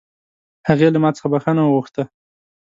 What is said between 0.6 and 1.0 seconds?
هغې له